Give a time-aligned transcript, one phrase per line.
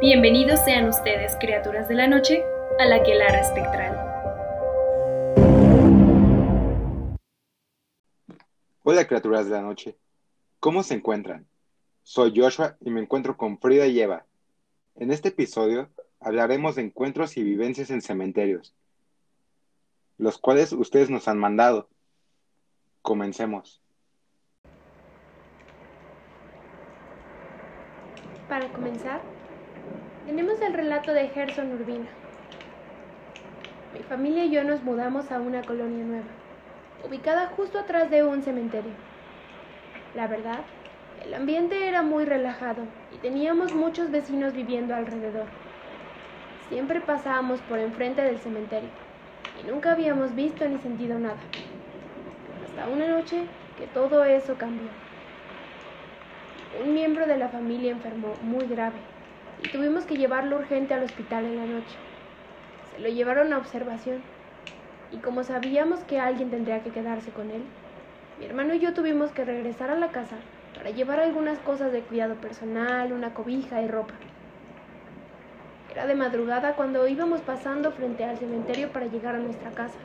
[0.00, 2.44] Bienvenidos sean ustedes, criaturas de la noche,
[2.78, 3.96] a la Quelara Espectral.
[8.84, 9.98] Hola, criaturas de la noche.
[10.60, 11.48] ¿Cómo se encuentran?
[12.04, 14.24] Soy Joshua y me encuentro con Frida y Eva.
[14.94, 15.90] En este episodio
[16.20, 18.76] hablaremos de encuentros y vivencias en cementerios,
[20.16, 21.88] los cuales ustedes nos han mandado.
[23.02, 23.82] Comencemos.
[28.48, 29.37] Para comenzar,
[30.28, 32.04] tenemos el relato de Gerson Urbina.
[33.94, 36.26] Mi familia y yo nos mudamos a una colonia nueva,
[37.02, 38.92] ubicada justo atrás de un cementerio.
[40.14, 40.60] La verdad,
[41.24, 42.82] el ambiente era muy relajado
[43.14, 45.46] y teníamos muchos vecinos viviendo alrededor.
[46.68, 48.90] Siempre pasábamos por enfrente del cementerio
[49.62, 51.38] y nunca habíamos visto ni sentido nada.
[52.66, 53.46] Hasta una noche
[53.78, 54.90] que todo eso cambió.
[56.84, 58.98] Un miembro de la familia enfermó muy grave
[59.58, 61.96] y tuvimos que llevarlo urgente al hospital en la noche.
[62.92, 64.22] Se lo llevaron a observación
[65.10, 67.62] y como sabíamos que alguien tendría que quedarse con él,
[68.38, 70.36] mi hermano y yo tuvimos que regresar a la casa
[70.76, 74.14] para llevar algunas cosas de cuidado personal, una cobija y ropa.
[75.90, 79.98] Era de madrugada cuando íbamos pasando frente al cementerio para llegar a nuestra casa.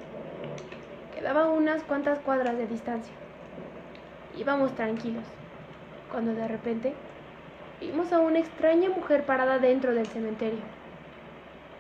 [1.14, 3.14] Quedaba unas cuantas cuadras de distancia.
[4.36, 5.26] Íbamos tranquilos
[6.12, 6.94] cuando de repente
[7.80, 10.62] vimos a una extraña mujer parada dentro del cementerio.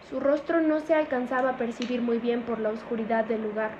[0.09, 3.71] Su rostro no se alcanzaba a percibir muy bien por la oscuridad del lugar,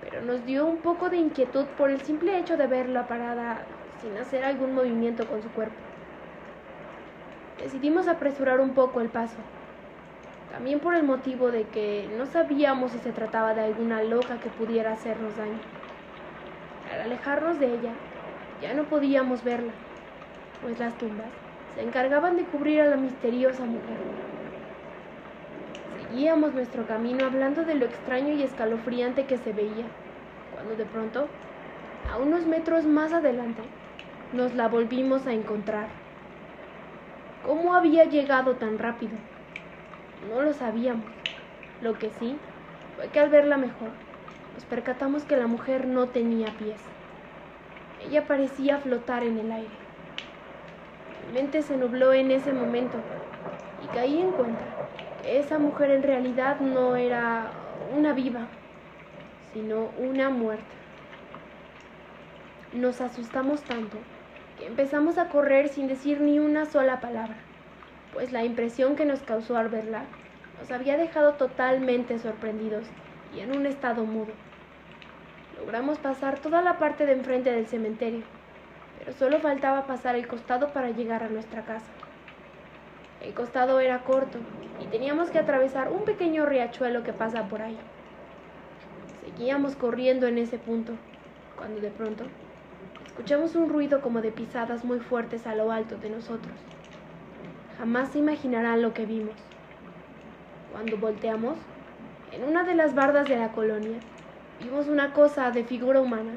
[0.00, 3.62] pero nos dio un poco de inquietud por el simple hecho de verla parada
[4.02, 5.76] sin hacer algún movimiento con su cuerpo.
[7.62, 9.36] Decidimos apresurar un poco el paso,
[10.52, 14.48] también por el motivo de que no sabíamos si se trataba de alguna loca que
[14.50, 15.58] pudiera hacernos daño.
[16.92, 17.92] Al alejarnos de ella,
[18.62, 19.72] ya no podíamos verla,
[20.62, 21.26] pues las tumbas
[21.74, 23.98] se encargaban de cubrir a la misteriosa mujer.
[26.10, 29.86] Seguíamos nuestro camino hablando de lo extraño y escalofriante que se veía,
[30.54, 31.28] cuando de pronto,
[32.12, 33.62] a unos metros más adelante,
[34.32, 35.88] nos la volvimos a encontrar.
[37.46, 39.12] ¿Cómo había llegado tan rápido?
[40.28, 41.04] No lo sabíamos.
[41.80, 42.36] Lo que sí
[42.96, 43.90] fue que al verla mejor,
[44.54, 46.80] nos percatamos que la mujer no tenía pies.
[48.04, 49.87] Ella parecía flotar en el aire.
[51.32, 52.96] Mente se nubló en ese momento
[53.84, 54.64] y caí en cuenta
[55.22, 57.50] que esa mujer en realidad no era
[57.94, 58.46] una viva,
[59.52, 60.64] sino una muerta.
[62.72, 63.98] Nos asustamos tanto
[64.58, 67.36] que empezamos a correr sin decir ni una sola palabra,
[68.14, 70.04] pues la impresión que nos causó al verla
[70.58, 72.84] nos había dejado totalmente sorprendidos
[73.36, 74.32] y en un estado mudo.
[75.58, 78.22] Logramos pasar toda la parte de enfrente del cementerio,
[79.12, 81.86] solo faltaba pasar el costado para llegar a nuestra casa.
[83.20, 84.38] El costado era corto
[84.80, 87.78] y teníamos que atravesar un pequeño riachuelo que pasa por ahí.
[89.24, 90.92] Seguíamos corriendo en ese punto,
[91.56, 92.24] cuando de pronto
[93.06, 96.54] escuchamos un ruido como de pisadas muy fuertes a lo alto de nosotros.
[97.78, 99.34] Jamás se imaginarán lo que vimos.
[100.72, 101.56] Cuando volteamos,
[102.32, 103.98] en una de las bardas de la colonia,
[104.60, 106.32] Vimos una cosa de figura humana,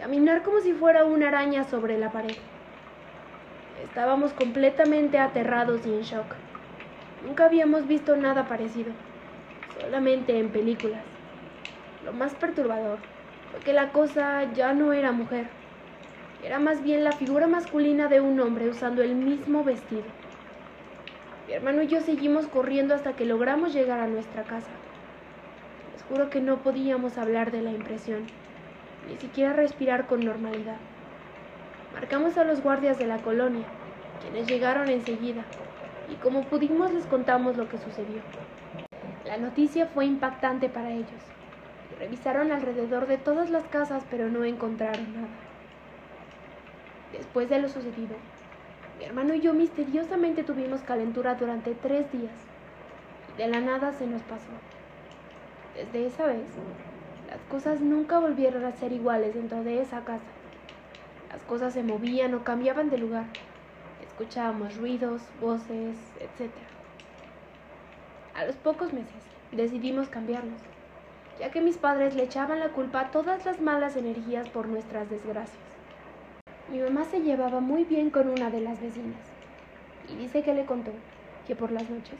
[0.00, 2.34] caminar como si fuera una araña sobre la pared.
[3.84, 6.24] Estábamos completamente aterrados y en shock.
[7.26, 8.92] Nunca habíamos visto nada parecido,
[9.78, 11.04] solamente en películas.
[12.02, 12.98] Lo más perturbador
[13.50, 15.48] fue que la cosa ya no era mujer,
[16.42, 20.04] era más bien la figura masculina de un hombre usando el mismo vestido.
[21.46, 24.70] Mi hermano y yo seguimos corriendo hasta que logramos llegar a nuestra casa.
[26.08, 28.24] Juro que no podíamos hablar de la impresión,
[29.08, 30.78] ni siquiera respirar con normalidad.
[31.92, 33.64] Marcamos a los guardias de la colonia,
[34.20, 35.44] quienes llegaron enseguida,
[36.08, 38.22] y como pudimos les contamos lo que sucedió.
[39.24, 41.22] La noticia fue impactante para ellos.
[41.98, 45.28] Revisaron alrededor de todas las casas, pero no encontraron nada.
[47.12, 48.16] Después de lo sucedido,
[48.98, 52.32] mi hermano y yo misteriosamente tuvimos calentura durante tres días,
[53.28, 54.52] y de la nada se nos pasó.
[55.74, 56.48] Desde esa vez,
[57.30, 60.24] las cosas nunca volvieron a ser iguales dentro de esa casa.
[61.30, 63.26] Las cosas se movían o cambiaban de lugar.
[64.04, 66.50] Escuchábamos ruidos, voces, etc.
[68.34, 69.22] A los pocos meses
[69.52, 70.60] decidimos cambiarnos,
[71.38, 75.08] ya que mis padres le echaban la culpa a todas las malas energías por nuestras
[75.08, 75.58] desgracias.
[76.70, 79.22] Mi mamá se llevaba muy bien con una de las vecinas
[80.08, 80.90] y dice que le contó
[81.46, 82.18] que por las noches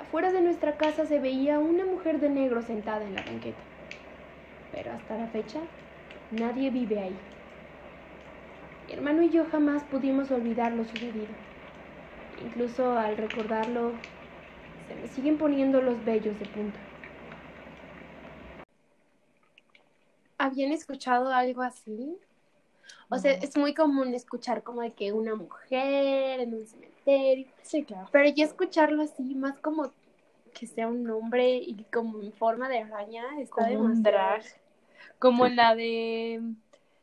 [0.00, 3.58] Afuera de nuestra casa se veía una mujer de negro sentada en la banqueta.
[4.70, 5.60] Pero hasta la fecha,
[6.30, 7.18] nadie vive ahí.
[8.88, 11.36] Mi hermano y yo jamás pudimos olvidar lo sucedido.
[12.36, 13.92] Incluso al recordarlo,
[14.88, 16.80] se me siguen poniendo los vellos de punta.
[20.38, 22.18] ¿Habían escuchado algo así?
[23.10, 27.84] O sea, es muy común escuchar como de que una mujer en un cementerio, Sí,
[27.84, 28.08] claro.
[28.12, 29.92] pero ya escucharlo así, más como
[30.50, 34.18] que sea un hombre y como en forma de araña, está Como un demasiado.
[34.28, 34.44] drag.
[35.18, 36.40] Como en la de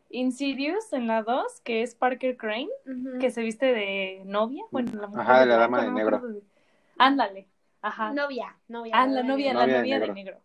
[0.09, 2.69] Insidious, en la 2, que es Parker Crane,
[3.19, 4.63] que se viste de novia.
[4.71, 6.21] Bueno, la mujer Ajá, de la dama de negro.
[6.97, 7.47] Ándale.
[7.81, 8.13] Ajá.
[8.13, 8.93] Novia, novia.
[8.95, 10.13] Ah, la novia, la Novia de novia de negro.
[10.13, 10.41] negro.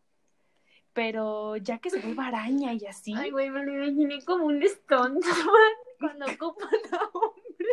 [0.93, 3.15] Pero ya que se vuelva araña y así.
[3.17, 5.23] Ay, güey, me lo imaginé como un stunt
[6.01, 7.67] cuando ocupan a hombre.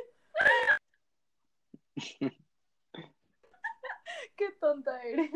[4.37, 5.31] Qué tonta eres.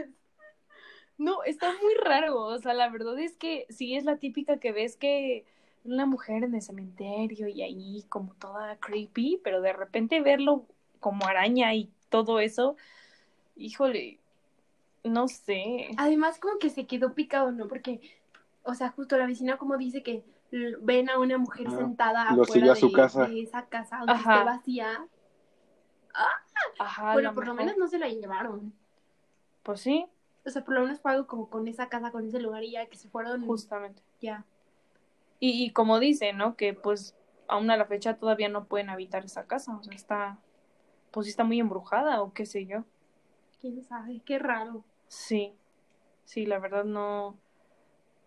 [1.18, 2.40] No, está muy raro.
[2.42, 5.46] O sea, la verdad es que sí es la típica que ves que
[5.84, 10.66] una mujer en el cementerio y ahí como toda creepy, pero de repente verlo
[11.00, 12.76] como araña y todo eso,
[13.56, 14.20] híjole,
[15.04, 15.90] no sé.
[15.98, 17.68] Además, como que se quedó picado, ¿no?
[17.68, 18.02] Porque,
[18.64, 20.24] o sea, justo la vecina como dice que
[20.82, 23.26] ven a una mujer Ah, sentada lo afuera a su de, casa.
[23.26, 24.34] de esa casa, aunque Ajá.
[24.34, 25.08] esté vacía.
[26.80, 28.74] Ajá, a bueno, lo por lo menos no se la llevaron.
[29.64, 30.08] Pues sí,
[30.46, 32.72] O sea, por lo menos fue algo como con esa casa, con ese lugar y
[32.72, 34.02] ya que se fueron justamente.
[34.22, 34.46] ya.
[35.40, 36.56] Y, y como dice, ¿no?
[36.56, 37.16] Que pues
[37.48, 39.76] aún a la fecha todavía no pueden habitar esa casa.
[39.78, 40.40] O sea, está,
[41.12, 42.84] pues sí está muy embrujada o qué sé yo.
[43.60, 44.22] ¿Quién sabe?
[44.26, 44.84] Qué raro.
[45.08, 45.54] Sí,
[46.26, 47.38] sí, la verdad no.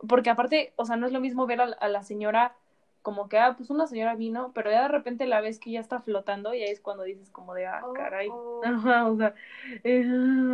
[0.09, 2.57] Porque aparte, o sea, no es lo mismo ver a, a la señora
[3.05, 5.81] como que, ah, pues una señora vino, pero ya de repente la ves que ya
[5.81, 8.29] está flotando y ahí es cuando dices como de, ah, Oh, caray.
[8.33, 8.63] oh.
[8.65, 9.35] Ajá, o sea,
[9.85, 10.05] eh,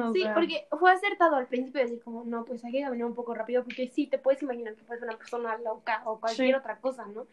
[0.05, 3.07] o Sí, sea, porque fue acertado al principio decir como, no, pues hay que caminar
[3.09, 6.21] un poco rápido porque sí, te puedes imaginar que puedes ser una persona loca o
[6.21, 6.55] cualquier Sí.
[6.55, 7.27] otra cosa, ¿no?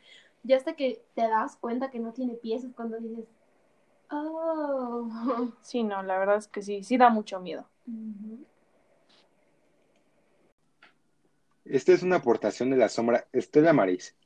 [0.43, 3.25] Ya hasta que te das cuenta que no tiene pies es cuando dices,
[4.11, 5.09] oh.
[5.61, 7.67] Sí, no, la verdad es que sí, sí da mucho miedo.
[11.65, 14.16] Esta es una aportación de la sombra Estela Maris.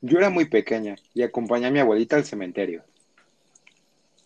[0.00, 2.84] Yo era muy pequeña y acompañé a mi abuelita al cementerio.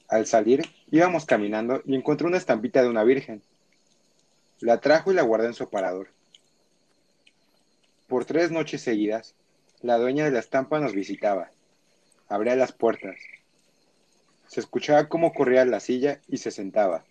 [0.07, 3.43] Al salir, íbamos caminando y encontré una estampita de una virgen.
[4.61, 6.09] La trajo y la guardé en su aparador.
[8.07, 9.35] Por tres noches seguidas,
[9.81, 11.51] la dueña de la estampa nos visitaba.
[12.29, 13.17] Abría las puertas.
[14.49, 17.07] Se escuchaba cómo corría la silla y se sentaba.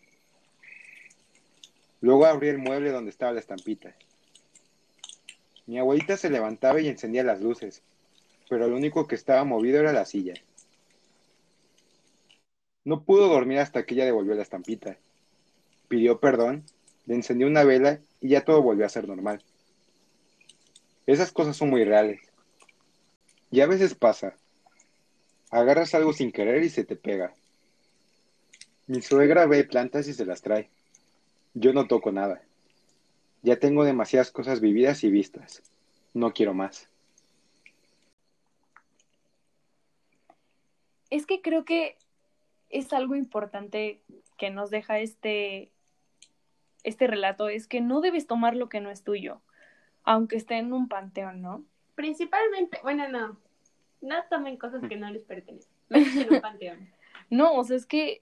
[2.00, 3.96] Luego abría el mueble donde estaba la estampita.
[5.66, 7.82] Mi abuelita se levantaba y encendía las luces,
[8.52, 10.34] pero lo único que estaba movido era la silla.
[12.84, 14.98] No pudo dormir hasta que ella devolvió la estampita.
[15.88, 16.66] Pidió perdón,
[17.06, 19.42] le encendió una vela y ya todo volvió a ser normal.
[21.08, 22.20] Esas cosas son muy reales.
[23.52, 24.36] Y a veces pasa.
[25.50, 27.34] Agarras algo sin querer y se te pega.
[28.86, 30.70] Mi suegra ve plantas y se las trae.
[31.54, 32.42] Yo no toco nada.
[33.44, 35.64] Ya tengo demasiadas cosas vividas y vistas.
[36.14, 36.91] No quiero más.
[41.12, 41.98] Es que creo que
[42.70, 44.02] es algo importante
[44.38, 45.70] que nos deja este,
[46.84, 49.42] este relato, es que no debes tomar lo que no es tuyo,
[50.04, 51.64] aunque esté en un panteón, ¿no?
[51.94, 53.38] Principalmente, bueno, no,
[54.02, 55.72] no tomen cosas que no les pertenecen.
[55.90, 56.90] Menos en un panteón.
[57.30, 58.22] No, o sea, es que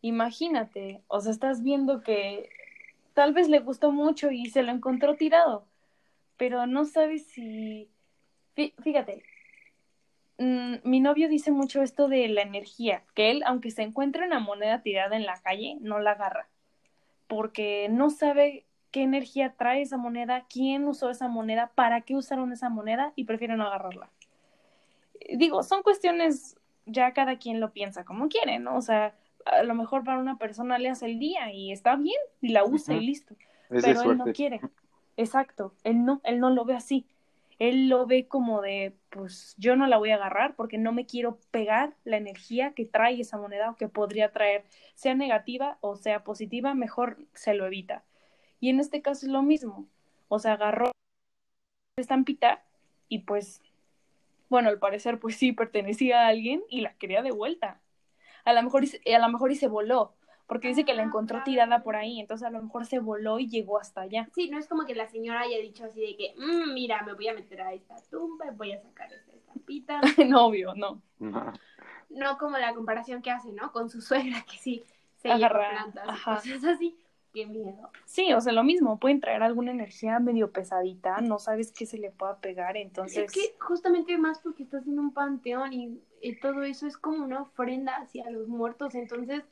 [0.00, 2.48] imagínate, o sea, estás viendo que
[3.14, 5.66] tal vez le gustó mucho y se lo encontró tirado,
[6.36, 7.88] pero no sabes si...
[8.56, 9.22] Fí- Fíjate,
[10.40, 14.40] mm, mi novio dice mucho esto de la energía, que él, aunque se encuentre una
[14.40, 16.48] moneda tirada en la calle, no la agarra,
[17.28, 22.52] porque no sabe qué energía trae esa moneda, quién usó esa moneda, para qué usaron
[22.52, 24.10] esa moneda y prefieren no agarrarla.
[25.32, 26.56] Digo, son cuestiones,
[26.86, 28.76] ya cada quien lo piensa como quiere, ¿no?
[28.76, 32.20] O sea, a lo mejor para una persona le hace el día y está bien
[32.40, 33.34] y la usa y listo
[33.70, 34.60] Es pero él no quiere.
[35.16, 37.06] Exacto, él no, él no lo ve así.
[37.60, 41.06] Él lo ve como de, pues yo no la voy a agarrar porque no me
[41.06, 44.64] quiero pegar la energía que trae esa moneda o que podría traer,
[44.94, 48.02] sea negativa o sea positiva, mejor se lo evita.
[48.60, 49.86] Y en este caso es lo mismo.
[50.28, 50.90] O sea, agarró
[51.96, 52.64] estampita
[53.08, 53.60] y pues,
[54.48, 57.80] bueno, al parecer pues sí pertenecía a alguien y la quería de vuelta.
[58.44, 60.14] A lo mejor, a lo mejor y se voló,
[60.50, 63.46] porque dice que la encontró tirada por ahí, entonces a lo mejor se voló y
[63.46, 64.28] llegó hasta allá.
[64.34, 67.12] Sí, no es como que la señora haya dicho así de que, "Mm, mira, me
[67.14, 70.00] voy a meter a esta tumba y voy a sacar esta estampita.
[70.28, 71.00] no, obvio, no.
[72.08, 73.70] No como la comparación que hace, ¿no?
[73.70, 74.82] Con su suegra, que sí
[75.18, 76.34] se Agarra, lleva plantas y ajá.
[76.34, 76.98] cosas así.
[77.32, 77.88] Qué miedo.
[78.04, 81.96] Sí, o sea, lo mismo, pueden traer alguna energía medio pesadita, no sabes qué se
[81.96, 83.26] le pueda pegar, entonces...
[83.26, 87.24] Es que justamente más porque estás en un panteón y, y todo eso es como
[87.24, 89.44] una ofrenda hacia los muertos, entonces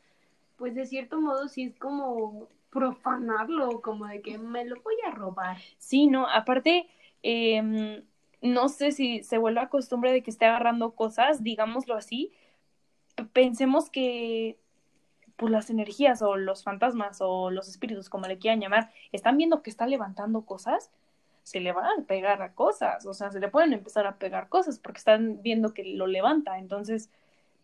[0.59, 5.11] pues de cierto modo sí es como profanarlo, como de que me lo voy a
[5.11, 5.57] robar.
[5.79, 6.89] Sí, no, aparte,
[7.23, 8.05] em,
[8.43, 12.33] no sé si se vuelve a costumbre de que esté agarrando cosas, digámoslo así,
[13.33, 14.59] pensemos que
[15.37, 19.63] pues las energías o los fantasmas o los espíritus, como le quieran llamar, están viendo
[19.63, 20.91] que está levantando cosas,
[21.45, 24.49] se le van a pegar a cosas, o sea, se le pueden empezar a pegar
[24.49, 27.11] cosas porque están viendo que lo levanta, entonces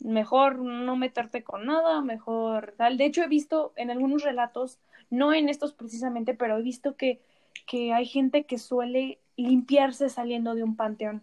[0.04, 2.98] mejor no meterte con nada, mejor tal.
[2.98, 4.80] De hecho, he visto en algunos relatos,
[5.10, 7.22] no en estos precisamente, pero he visto que,
[7.66, 11.22] que hay gente que suele limpiarse saliendo de un panteón.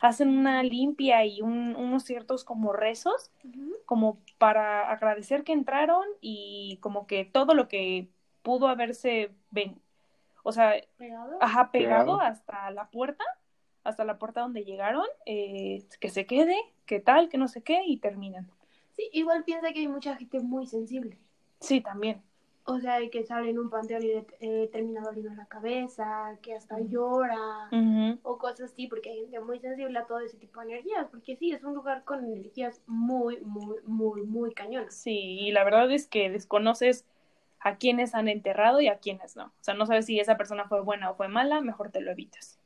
[0.00, 3.32] Hacen una limpia y un- unos ciertos como rezos,
[3.86, 8.10] como para agradecer que entraron y como que todo lo que
[8.42, 9.80] pudo haberse, ven,
[10.44, 11.38] o sea, ¿Pegado?
[11.40, 12.20] ajá, pegado Pegado.
[12.20, 13.24] hasta la puerta,
[13.88, 17.82] hasta la puerta donde llegaron, eh, que se quede, que tal, que no sé qué,
[17.84, 18.48] y terminan.
[18.92, 21.18] Sí, igual piensa que hay mucha gente muy sensible.
[21.60, 22.22] Sí, también.
[22.64, 26.78] O sea, que sale en un panteón y eh, termina doliendo la cabeza, que hasta
[26.80, 27.70] llora,
[28.22, 31.36] o cosas así, porque hay gente muy sensible a todo ese tipo de energías, porque
[31.36, 34.94] sí, es un lugar con energías muy, muy, muy, muy cañonas.
[34.94, 37.06] Sí, y la verdad es que desconoces
[37.60, 39.46] a quienes han enterrado y a quienes no.
[39.46, 42.10] O sea, no sabes si esa persona fue buena o fue mala, mejor te lo
[42.10, 42.58] evitas.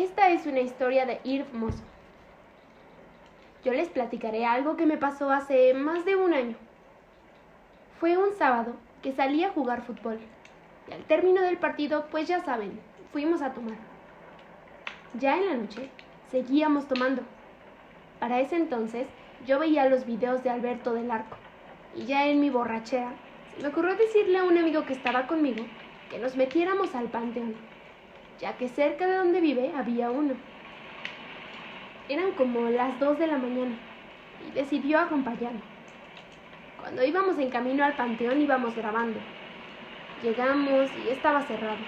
[0.00, 1.84] Esta es una historia de Irv Mosso.
[3.62, 6.56] Yo les platicaré algo que me pasó hace más de un año.
[7.98, 10.18] Fue un sábado que salí a jugar fútbol.
[10.88, 12.80] Y al término del partido, pues ya saben,
[13.12, 13.76] fuimos a tomar.
[15.18, 15.90] Ya en la noche,
[16.30, 17.20] seguíamos tomando.
[18.20, 19.06] Para ese entonces,
[19.46, 21.36] yo veía los videos de Alberto del Arco.
[21.94, 23.12] Y ya en mi borrachera,
[23.54, 25.62] se me ocurrió decirle a un amigo que estaba conmigo
[26.08, 27.54] que nos metiéramos al panteón,
[28.40, 30.34] ya que cerca de donde vive había uno.
[32.08, 33.76] Eran como las 2 de la mañana
[34.48, 35.60] y decidió acompañarme.
[36.80, 39.20] Cuando íbamos en camino al panteón íbamos grabando.
[40.22, 41.78] Llegamos y estaba cerrado.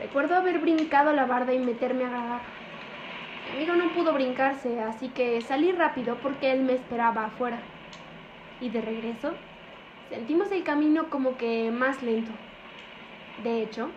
[0.00, 2.40] Recuerdo haber brincado la barda y meterme a grabar.
[3.50, 7.58] Mi amigo no pudo brincarse, así que salí rápido porque él me esperaba afuera.
[8.60, 9.32] Y de regreso,
[10.08, 12.32] sentimos el camino como que más lento.
[13.42, 13.90] De hecho,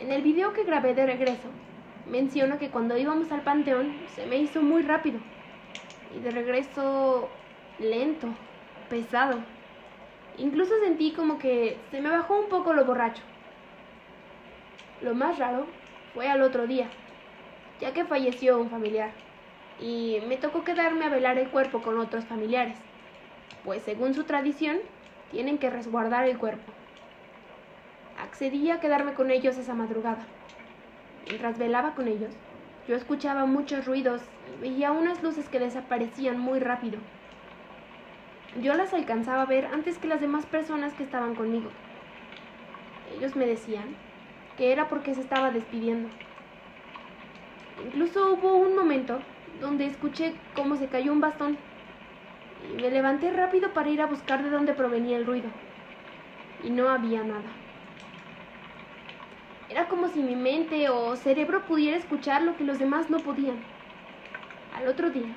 [0.00, 1.48] en el video que grabé de regreso,
[2.06, 5.18] menciono que cuando íbamos al panteón se me hizo muy rápido.
[6.16, 7.28] Y de regreso,
[7.78, 8.28] lento,
[8.88, 9.38] pesado.
[10.38, 13.22] Incluso sentí como que se me bajó un poco lo borracho.
[15.02, 15.66] Lo más raro
[16.14, 16.88] fue al otro día,
[17.80, 19.10] ya que falleció un familiar.
[19.80, 22.78] Y me tocó quedarme a velar el cuerpo con otros familiares,
[23.64, 24.78] pues según su tradición,
[25.30, 26.72] tienen que resguardar el cuerpo.
[28.22, 30.26] Accedí a quedarme con ellos esa madrugada.
[31.28, 32.34] Mientras velaba con ellos,
[32.88, 34.22] yo escuchaba muchos ruidos
[34.56, 36.98] y veía unas luces que desaparecían muy rápido.
[38.60, 41.68] Yo las alcanzaba a ver antes que las demás personas que estaban conmigo.
[43.16, 43.94] Ellos me decían
[44.56, 46.08] que era porque se estaba despidiendo.
[47.84, 49.20] Incluso hubo un momento
[49.60, 51.56] donde escuché cómo se cayó un bastón
[52.72, 55.50] y me levanté rápido para ir a buscar de dónde provenía el ruido.
[56.64, 57.67] Y no había nada.
[59.70, 63.56] Era como si mi mente o cerebro pudiera escuchar lo que los demás no podían.
[64.74, 65.34] Al otro día,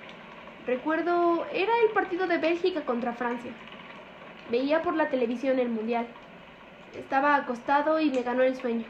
[0.66, 3.52] recuerdo, era el partido de Bélgica contra Francia.
[4.50, 6.08] Veía por la televisión el Mundial.
[6.98, 8.86] Estaba acostado y me ganó el sueño.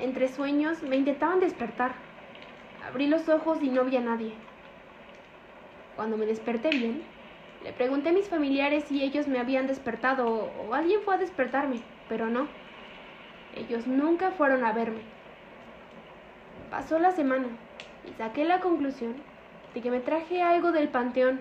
[0.00, 1.92] Entre sueños me intentaban despertar.
[2.88, 4.32] Abrí los ojos y no vi a nadie.
[5.96, 7.02] Cuando me desperté bien,
[7.64, 11.82] le pregunté a mis familiares si ellos me habían despertado o, alguien fue a despertarme,
[12.08, 12.67] pero no.
[13.58, 15.02] Ellos nunca fueron a verme.
[16.70, 17.48] Pasó la semana
[18.06, 19.16] y saqué la conclusión
[19.74, 21.40] de que me traje algo del panteón,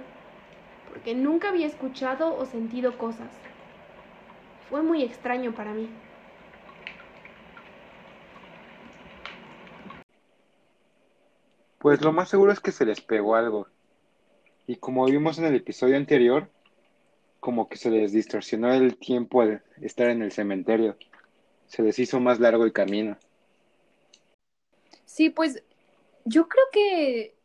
[0.89, 3.29] porque nunca había escuchado o sentido cosas.
[4.69, 5.87] Fue muy extraño para mí.
[11.77, 13.67] Pues lo más seguro es que se les pegó algo.
[14.65, 16.49] Y como vimos en el episodio anterior,
[17.39, 20.97] como que se les distorsionó el tiempo al estar en el cementerio.
[21.67, 23.17] Se les hizo más largo el camino.
[25.05, 25.63] Sí, pues
[26.25, 27.35] yo creo que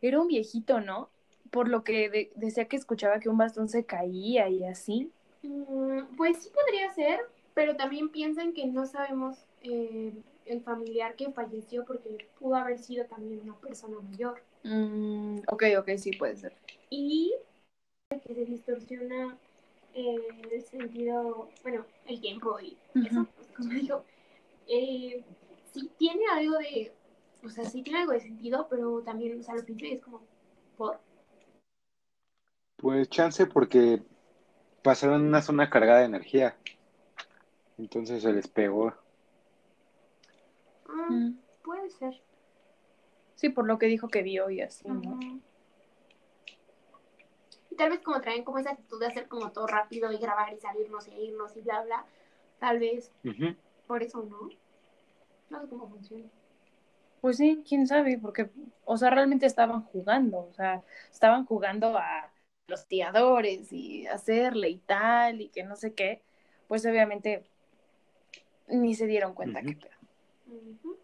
[0.00, 1.10] era un viejito, ¿no?
[1.50, 5.10] Por lo que de- decía que escuchaba que un bastón se caía y así.
[5.42, 7.20] Mm, Pues sí podría ser,
[7.54, 10.12] pero también piensan que no sabemos eh,
[10.46, 14.42] el familiar que falleció porque pudo haber sido también una persona mayor.
[14.64, 16.52] Mm, ok, ok, sí puede ser.
[16.90, 17.32] Y
[18.10, 19.36] que se distorsiona
[19.94, 20.16] eh,
[20.50, 24.04] el sentido, bueno, el tiempo y eso, como digo,
[24.66, 25.24] eh,
[25.72, 26.92] sí tiene algo de
[27.44, 30.02] o sea, sí tiene algo de sentido, pero también, o sea, lo pienso y es
[30.02, 30.20] como,
[30.76, 31.00] ¿por?
[32.76, 34.02] Pues chance porque
[34.82, 36.56] pasaron en una zona cargada de energía.
[37.78, 38.94] Entonces se les pegó.
[40.88, 41.38] Ah, Mm.
[41.62, 42.20] puede ser.
[43.34, 45.18] Sí, por lo que dijo que vio y así, ¿no?
[45.20, 45.38] Ajá.
[47.70, 50.52] Y tal vez como traen como esa actitud de hacer como todo rápido y grabar
[50.52, 52.04] y salirnos e irnos y bla, bla.
[52.62, 53.10] Tal vez
[53.88, 54.48] por eso, ¿no?
[55.50, 56.28] No sé cómo funciona.
[57.20, 58.50] Pues sí, quién sabe, porque,
[58.84, 62.32] o sea, realmente estaban jugando, o sea, estaban jugando a
[62.68, 66.22] los tiradores y hacerle y tal, y que no sé qué,
[66.68, 67.42] pues obviamente
[68.68, 69.76] ni se dieron cuenta que.
[70.46, 70.96] Ujú.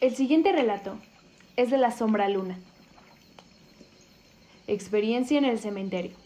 [0.00, 0.98] El siguiente relato
[1.56, 2.58] es de la sombra luna.
[4.66, 6.23] Experiencia en el cementerio.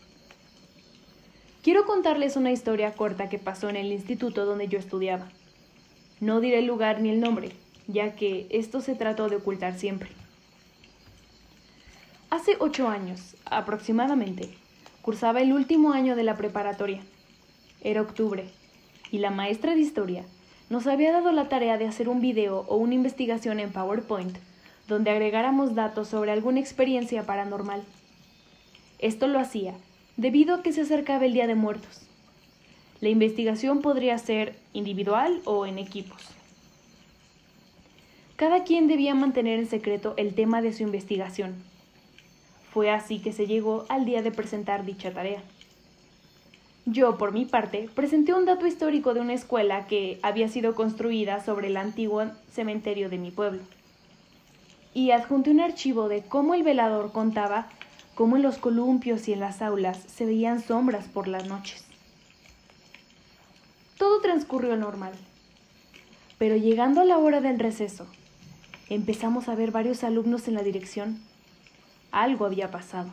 [1.68, 5.28] Quiero contarles una historia corta que pasó en el instituto donde yo estudiaba.
[6.18, 7.50] No diré el lugar ni el nombre,
[7.87, 10.08] ya que esto se trató de ocultar siempre.
[12.30, 14.48] Hace ocho años, aproximadamente,
[15.02, 17.02] cursaba el último año de la preparatoria.
[17.82, 18.48] Era octubre,
[19.10, 20.25] y la maestra de historia
[20.70, 24.38] nos había dado la tarea de hacer un video o una investigación en PowerPoint
[24.87, 27.84] donde agregáramos datos sobre alguna experiencia paranormal.
[28.98, 29.75] Esto lo hacía
[30.18, 32.02] debido a que se acercaba el Día de Muertos.
[33.00, 36.20] La investigación podría ser individual o en equipos.
[38.34, 41.54] Cada quien debía mantener en secreto el tema de su investigación.
[42.72, 45.40] Fue así que se llegó al día de presentar dicha tarea.
[46.84, 51.44] Yo, por mi parte, presenté un dato histórico de una escuela que había sido construida
[51.44, 53.60] sobre el antiguo cementerio de mi pueblo.
[54.94, 57.68] Y adjunté un archivo de cómo el velador contaba
[58.18, 61.84] cómo en los columpios y en las aulas se veían sombras por las noches.
[63.96, 65.12] Todo transcurrió normal.
[66.36, 68.08] Pero llegando a la hora del receso,
[68.90, 71.21] empezamos a ver varios alumnos en la dirección.
[72.10, 73.08] Algo había pasado.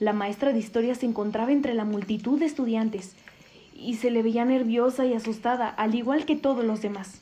[0.00, 3.14] La maestra de historia se encontraba entre la multitud de estudiantes
[3.72, 7.20] y se le veía nerviosa y asustada, al igual que todos los demás.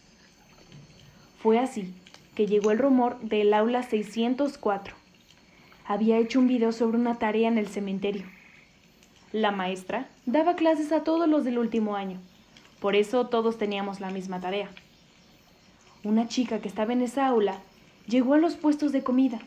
[1.42, 1.92] Fue así
[2.35, 4.98] que llegó el rumor del aula 604.
[5.90, 8.27] Había hecho un video sobre una tarea en el cementerio.
[9.33, 12.20] La maestra daba clases a todos los del último año,
[12.79, 14.68] por eso todos teníamos la misma tarea.
[16.05, 17.62] Una chica que estaba en esa aula
[18.07, 19.40] llegó a los puestos de comida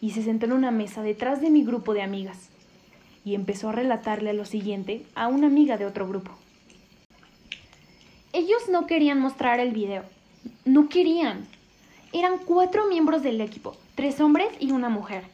[0.00, 2.48] y se sentó en una mesa detrás de mi grupo de amigas
[3.22, 6.30] y empezó a relatarle lo siguiente a una amiga de otro grupo.
[8.32, 10.04] Ellos no querían mostrar el video.
[10.64, 11.46] No querían.
[12.14, 15.24] Eran cuatro miembros del equipo, tres hombres y una mujer.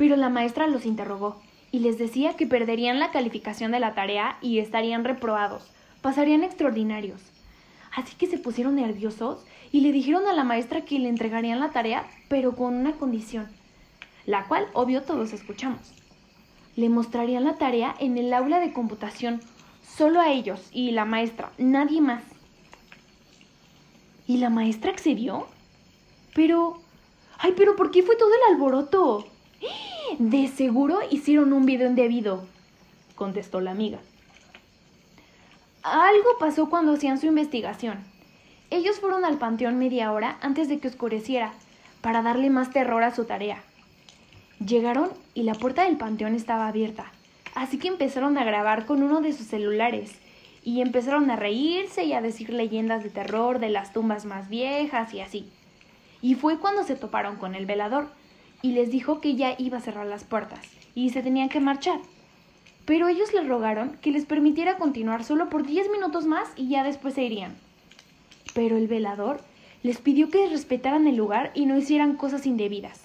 [0.00, 4.38] Pero la maestra los interrogó y les decía que perderían la calificación de la tarea
[4.40, 7.20] y estarían reprobados, pasarían extraordinarios.
[7.94, 11.72] Así que se pusieron nerviosos y le dijeron a la maestra que le entregarían la
[11.72, 13.48] tarea, pero con una condición,
[14.24, 15.92] la cual obvio todos escuchamos
[16.76, 19.40] le mostrarían la tarea en el aula de computación,
[19.82, 22.22] solo a ellos y la maestra, nadie más.
[24.26, 25.46] ¿Y la maestra accedió?
[26.34, 26.80] Pero...
[27.38, 29.26] ¡Ay, pero por qué fue todo el alboroto!
[30.18, 32.46] De seguro hicieron un video indebido,
[33.14, 33.98] contestó la amiga.
[35.82, 37.98] Algo pasó cuando hacían su investigación.
[38.70, 41.52] Ellos fueron al panteón media hora antes de que oscureciera,
[42.00, 43.62] para darle más terror a su tarea.
[44.64, 47.12] Llegaron y la puerta del panteón estaba abierta,
[47.54, 50.12] así que empezaron a grabar con uno de sus celulares
[50.62, 55.12] y empezaron a reírse y a decir leyendas de terror de las tumbas más viejas
[55.14, 55.48] y así.
[56.22, 58.08] Y fue cuando se toparon con el velador
[58.62, 60.60] y les dijo que ya iba a cerrar las puertas
[60.94, 62.00] y se tenían que marchar.
[62.84, 66.82] Pero ellos le rogaron que les permitiera continuar solo por 10 minutos más y ya
[66.82, 67.56] después se irían.
[68.54, 69.40] Pero el velador
[69.82, 73.02] les pidió que respetaran el lugar y no hicieran cosas indebidas.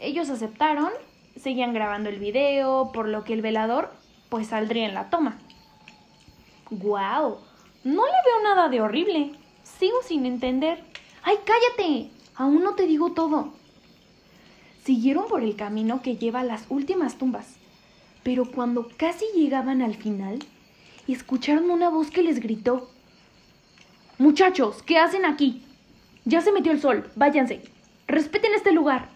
[0.00, 0.90] Ellos aceptaron,
[1.36, 3.90] seguían grabando el video, por lo que el velador
[4.28, 5.38] pues saldría en la toma.
[6.70, 7.38] ¡Guau!
[7.84, 9.32] No le veo nada de horrible.
[9.62, 10.82] Sigo sin entender.
[11.22, 12.10] ¡Ay, cállate!
[12.34, 13.52] Aún no te digo todo.
[14.84, 17.56] Siguieron por el camino que lleva a las últimas tumbas,
[18.22, 20.40] pero cuando casi llegaban al final,
[21.08, 22.90] escucharon una voz que les gritó.
[24.18, 25.62] Muchachos, ¿qué hacen aquí?
[26.26, 27.62] Ya se metió el sol, váyanse.
[28.06, 29.08] Respeten este lugar.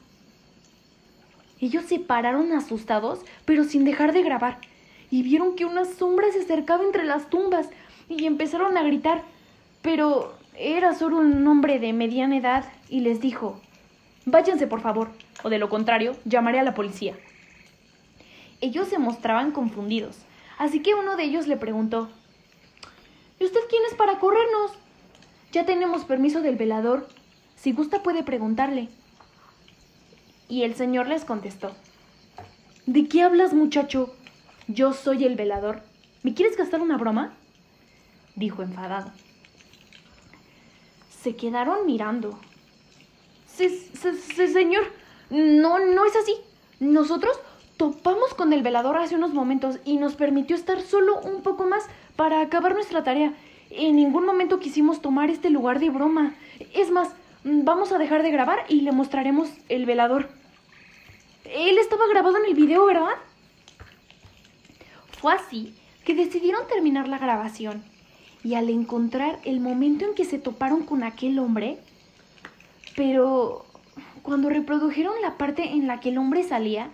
[1.60, 4.58] Ellos se pararon asustados, pero sin dejar de grabar,
[5.10, 7.68] y vieron que una sombra se acercaba entre las tumbas
[8.08, 9.22] y empezaron a gritar.
[9.82, 13.60] Pero era solo un hombre de mediana edad y les dijo,
[14.30, 15.10] váyanse por favor,
[15.42, 17.16] o de lo contrario, llamaré a la policía.
[18.60, 20.16] Ellos se mostraban confundidos,
[20.58, 22.08] así que uno de ellos le preguntó,
[23.40, 24.72] ¿Y usted quién es para corrernos?
[25.52, 27.08] Ya tenemos permiso del velador.
[27.56, 28.88] Si gusta puede preguntarle.
[30.48, 31.72] Y el señor les contestó.
[32.86, 34.14] ¿De qué hablas, muchacho?
[34.66, 35.82] Yo soy el velador.
[36.22, 37.34] ¿Me quieres gastar una broma?
[38.34, 39.12] dijo enfadado.
[41.22, 42.38] Se quedaron mirando.
[44.52, 44.84] Señor.
[45.30, 46.34] No, no es así.
[46.80, 47.38] Nosotros
[47.76, 51.84] topamos con el velador hace unos momentos y nos permitió estar solo un poco más
[52.16, 53.34] para acabar nuestra tarea.
[53.70, 56.34] En ningún momento quisimos tomar este lugar de broma.
[56.74, 57.10] Es más,
[57.44, 60.28] vamos a dejar de grabar y le mostraremos el velador.
[61.44, 63.14] Él estaba grabado en el video, ¿verdad?
[65.20, 67.82] Fue así que decidieron terminar la grabación
[68.42, 71.78] y al encontrar el momento en que se toparon con aquel hombre,
[72.98, 73.64] pero
[74.22, 76.90] cuando reprodujeron la parte en la que el hombre salía,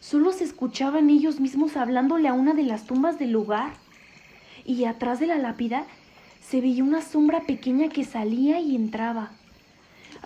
[0.00, 3.74] solo se escuchaban ellos mismos hablándole a una de las tumbas del lugar.
[4.64, 5.84] Y atrás de la lápida
[6.40, 9.32] se veía una sombra pequeña que salía y entraba.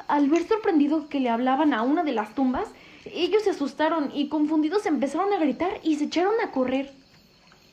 [0.07, 2.69] Al ver sorprendido que le hablaban a una de las tumbas,
[3.05, 6.93] ellos se asustaron y confundidos empezaron a gritar y se echaron a correr.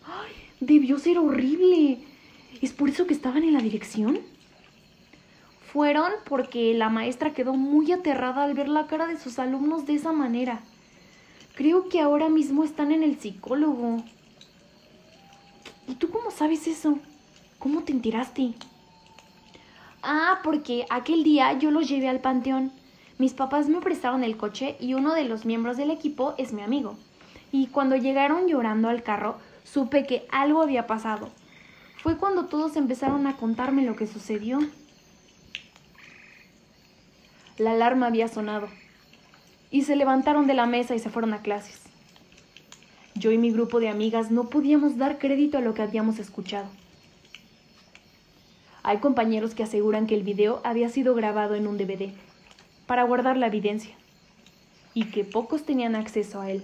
[0.07, 0.31] ¡Ay!
[0.59, 1.99] Debió ser horrible.
[2.63, 4.32] ¿Es por eso que estaban en la dirección?
[5.73, 9.95] Fueron porque la maestra quedó muy aterrada al ver la cara de sus alumnos de
[9.95, 10.59] esa manera.
[11.55, 14.03] Creo que ahora mismo están en el psicólogo.
[15.87, 16.99] ¿Y tú cómo sabes eso?
[17.57, 18.53] ¿Cómo te enteraste?
[20.03, 22.71] Ah, porque aquel día yo los llevé al panteón.
[23.17, 26.61] Mis papás me prestaron el coche y uno de los miembros del equipo es mi
[26.61, 26.97] amigo.
[27.51, 31.29] Y cuando llegaron llorando al carro, supe que algo había pasado.
[31.97, 34.59] Fue cuando todos empezaron a contarme lo que sucedió.
[37.59, 38.67] La alarma había sonado
[39.69, 41.81] y se levantaron de la mesa y se fueron a clases.
[43.13, 46.65] Yo y mi grupo de amigas no podíamos dar crédito a lo que habíamos escuchado.
[48.81, 52.11] Hay compañeros que aseguran que el video había sido grabado en un DVD
[52.87, 53.95] para guardar la evidencia
[54.95, 56.63] y que pocos tenían acceso a él.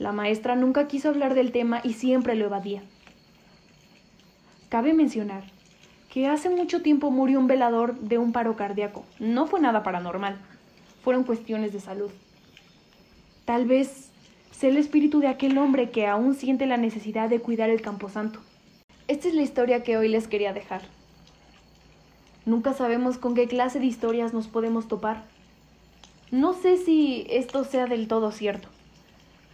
[0.00, 2.82] La maestra nunca quiso hablar del tema y siempre lo evadía.
[4.68, 5.44] Cabe mencionar
[6.12, 9.02] que hace mucho tiempo murió un velador de un paro cardíaco.
[9.18, 10.36] No fue nada paranormal,
[11.02, 12.10] fueron cuestiones de salud.
[13.46, 14.10] Tal vez
[14.50, 18.40] sea el espíritu de aquel hombre que aún siente la necesidad de cuidar el camposanto.
[19.08, 20.82] Esta es la historia que hoy les quería dejar.
[22.44, 25.24] Nunca sabemos con qué clase de historias nos podemos topar.
[26.30, 28.68] No sé si esto sea del todo cierto,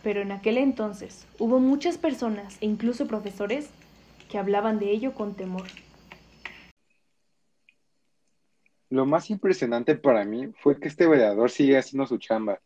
[0.02, 3.70] pero en aquel entonces hubo muchas personas e incluso profesores
[4.28, 5.68] que hablaban de ello con temor.
[8.90, 12.60] Lo más impresionante para mí fue que este velador sigue haciendo su chamba.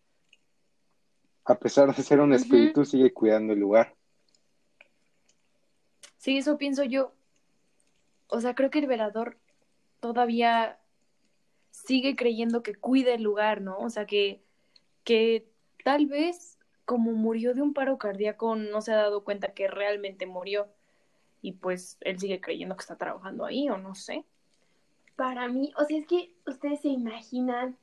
[1.44, 3.96] A pesar de ser un espíritu, sigue cuidando el lugar.
[6.18, 7.12] Sí, eso pienso yo.
[8.28, 9.38] O sea, creo que el velador
[9.98, 10.78] todavía
[11.72, 13.78] sigue creyendo que cuida el lugar, ¿no?
[13.78, 14.40] O sea, que,
[15.02, 15.50] que
[15.82, 20.26] tal vez como murió de un paro cardíaco no se ha dado cuenta que realmente
[20.26, 20.68] murió.
[21.40, 24.24] Y pues él sigue creyendo que está trabajando ahí o no sé.
[25.22, 27.76] Para mí, o sea, es que ustedes se imaginan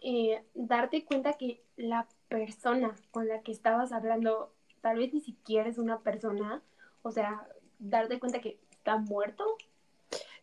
[0.00, 5.68] eh, darte cuenta que la persona con la que estabas hablando tal vez ni siquiera
[5.68, 6.62] es una persona,
[7.02, 7.46] o sea,
[7.78, 9.44] darte cuenta que está muerto.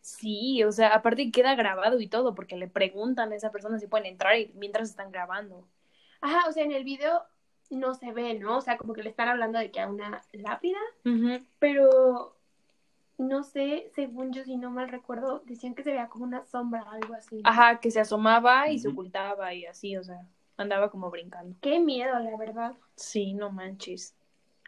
[0.00, 3.88] Sí, o sea, aparte queda grabado y todo, porque le preguntan a esa persona si
[3.88, 5.66] pueden entrar y- mientras están grabando.
[6.20, 7.24] Ajá, o sea, en el video
[7.70, 8.58] no se ve, ¿no?
[8.58, 10.78] O sea, como que le están hablando de que a una lápida,
[11.58, 12.35] pero
[13.18, 16.84] no sé, según yo, si no mal recuerdo, decían que se veía como una sombra
[16.84, 17.36] o algo así.
[17.36, 17.42] ¿no?
[17.44, 20.26] Ajá, que se asomaba y se ocultaba y así, o sea,
[20.56, 21.56] andaba como brincando.
[21.60, 22.74] Qué miedo, la verdad.
[22.94, 24.14] Sí, no manches.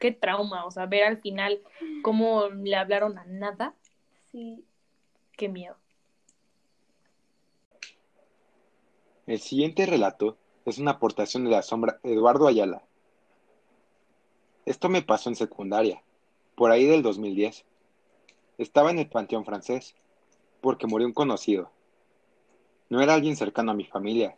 [0.00, 1.60] Qué trauma, o sea, ver al final
[2.02, 3.74] cómo le hablaron a nada,
[4.30, 4.64] Sí.
[5.36, 5.76] qué miedo.
[9.26, 12.82] El siguiente relato es una aportación de la sombra Eduardo Ayala.
[14.64, 16.02] Esto me pasó en secundaria,
[16.54, 17.64] por ahí del 2010.
[18.58, 19.94] Estaba en el Panteón francés,
[20.60, 21.70] porque murió un conocido.
[22.90, 24.36] No era alguien cercano a mi familia,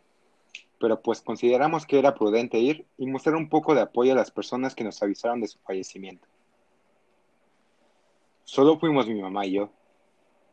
[0.79, 4.31] pero pues consideramos que era prudente ir y mostrar un poco de apoyo a las
[4.31, 6.27] personas que nos avisaron de su fallecimiento.
[8.43, 9.69] Solo fuimos mi mamá y yo.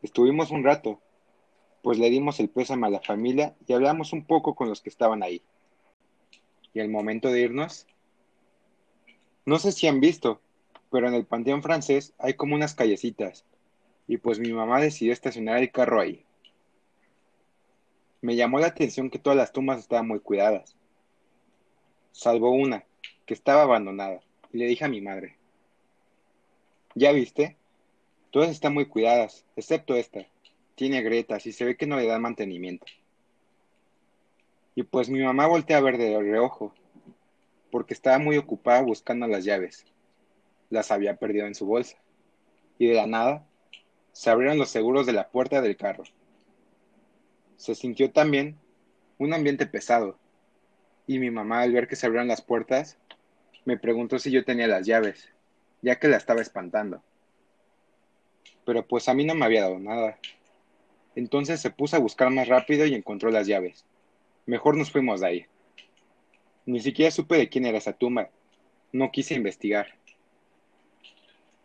[0.01, 0.99] Estuvimos un rato,
[1.83, 4.89] pues le dimos el pésame a la familia y hablamos un poco con los que
[4.89, 5.41] estaban ahí.
[6.73, 7.85] Y al momento de irnos,
[9.45, 10.41] no sé si han visto,
[10.89, 13.45] pero en el Panteón francés hay como unas callecitas,
[14.09, 16.25] y pues mi mamá decidió estacionar el carro ahí.
[18.21, 20.75] Me llamó la atención que todas las tumbas estaban muy cuidadas,
[22.11, 22.83] salvo una,
[23.27, 24.19] que estaba abandonada,
[24.51, 25.37] y le dije a mi madre,
[26.95, 27.55] ¿ya viste?
[28.31, 30.25] Todas están muy cuidadas, excepto esta.
[30.73, 32.87] tiene grietas y se ve que no le dan mantenimiento.
[34.73, 36.73] Y pues mi mamá voltea a ver de reojo,
[37.69, 39.85] porque estaba muy ocupada buscando las llaves.
[40.71, 41.97] Las había perdido en su bolsa.
[42.77, 43.48] Y de la nada,
[44.11, 46.03] se abrieron los seguros de la puerta del carro.
[47.57, 48.57] Se sintió también
[49.17, 50.17] un ambiente pesado,
[51.07, 52.97] y mi mamá al ver que se abrieron las puertas,
[53.65, 55.29] me preguntó si yo tenía las llaves,
[55.81, 57.01] ya que la estaba espantando.
[58.65, 60.17] Pero pues a mí no me había dado nada.
[61.15, 63.85] Entonces se puso a buscar más rápido y encontró las llaves.
[64.45, 65.45] Mejor nos fuimos de ahí.
[66.65, 68.29] Ni siquiera supe de quién era esa tumba.
[68.91, 69.98] No quise investigar.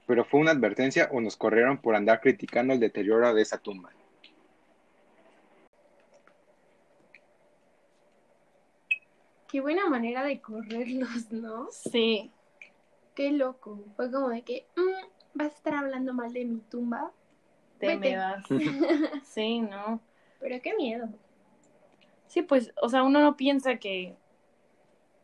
[0.07, 3.91] Pero fue una advertencia o nos corrieron por andar criticando el deterioro de esa tumba.
[9.49, 11.69] Qué buena manera de correrlos, ¿no?
[11.71, 12.31] Sí.
[13.15, 13.79] Qué loco.
[13.97, 17.13] Fue como de que, "Mm, vas a estar hablando mal de mi tumba.
[17.79, 18.11] Te Vete.
[18.11, 18.45] me vas.
[19.25, 20.01] Sí, ¿no?
[20.41, 21.09] Pero qué miedo.
[22.27, 24.17] Sí, pues, o sea, uno no piensa que,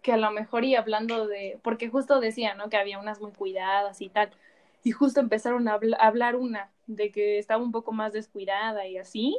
[0.02, 2.68] que a lo mejor y hablando de, porque justo decía, ¿no?
[2.70, 4.30] Que había unas muy cuidadas y tal,
[4.82, 8.86] y justo empezaron a, habl- a hablar una de que estaba un poco más descuidada
[8.86, 9.38] y así,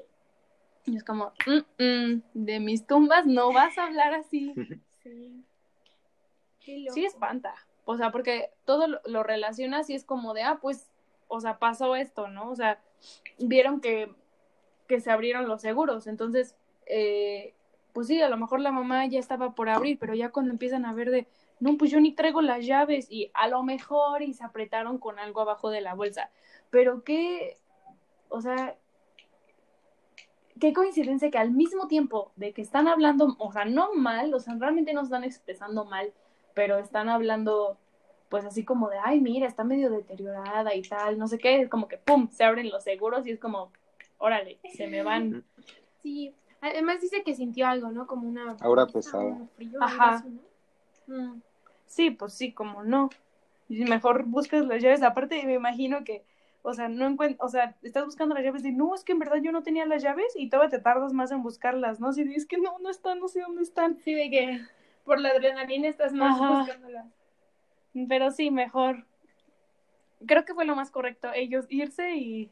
[0.86, 4.54] y es como, "Mm, mm, de mis tumbas no vas a hablar así.
[5.04, 5.44] Sí.
[6.64, 6.94] Qué loco.
[6.94, 10.92] Sí espanta, o sea, porque todo lo, lo relacionas y es como de, ah, pues,
[11.28, 12.52] o sea, pasó esto, ¿no?
[12.52, 12.80] O sea,
[13.40, 14.14] vieron que,
[14.88, 17.56] que se abrieron los seguros, entonces, eh,
[17.94, 20.86] pues sí, a lo mejor la mamá ya estaba por abrir, pero ya cuando empiezan
[20.86, 21.28] a ver de,
[21.62, 25.20] no, pues yo ni traigo las llaves y a lo mejor y se apretaron con
[25.20, 26.32] algo abajo de la bolsa,
[26.72, 27.60] pero qué,
[28.30, 28.76] o sea,
[30.60, 34.40] qué coincidencia que al mismo tiempo de que están hablando, o sea, no mal, o
[34.40, 36.12] sea, realmente no están expresando mal,
[36.56, 37.78] pero están hablando
[38.28, 41.70] pues así como de, ay, mira, está medio deteriorada y tal, no sé qué, es
[41.70, 43.72] como que, ¡pum!, se abren los seguros y es como,
[44.18, 45.44] órale, se me van.
[46.02, 46.34] Sí.
[46.62, 48.08] Además dice que sintió algo, ¿no?
[48.08, 48.56] Como una...
[48.62, 49.38] Aura pesada.
[49.58, 50.16] frío, Ajá.
[50.16, 50.30] así,
[51.08, 51.22] ¿no?
[51.34, 51.42] Mm.
[51.92, 53.10] Sí, pues sí, como no.
[53.68, 56.24] Y mejor buscas las llaves, aparte me imagino que,
[56.62, 59.20] o sea, no encuentro, o sea, estás buscando las llaves y no, es que en
[59.20, 62.14] verdad yo no tenía las llaves y todavía te tardas más en buscarlas, ¿no?
[62.14, 63.98] Si dices que no, no están, no sé dónde están.
[63.98, 64.62] Sí, de que
[65.04, 66.60] por la adrenalina estás más Ajá.
[66.60, 67.08] buscándola.
[68.08, 69.06] Pero sí, mejor.
[70.26, 72.50] Creo que fue lo más correcto, ellos irse y,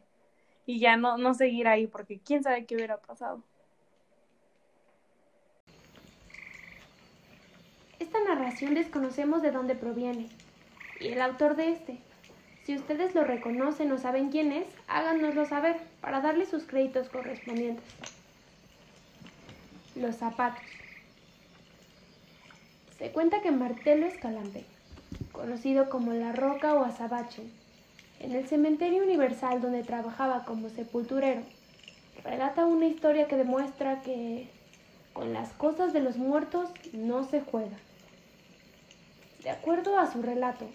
[0.65, 3.41] y ya no, no seguir ahí, porque quién sabe qué hubiera pasado.
[8.09, 10.29] Esta narración desconocemos de dónde proviene
[10.99, 11.99] y el autor de este.
[12.63, 17.85] Si ustedes lo reconocen o saben quién es, háganoslo saber para darle sus créditos correspondientes.
[19.95, 20.63] Los zapatos.
[22.97, 24.65] Se cuenta que Martelo Escalante,
[25.31, 27.43] conocido como La Roca o Azabache,
[28.21, 31.43] en el cementerio universal donde trabajaba como sepulturero,
[32.23, 34.49] relata una historia que demuestra que
[35.13, 37.77] con las cosas de los muertos no se juega.
[39.43, 40.65] De acuerdo a su relato,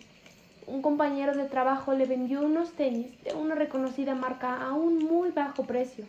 [0.66, 5.30] un compañero de trabajo le vendió unos tenis de una reconocida marca a un muy
[5.30, 6.06] bajo precio.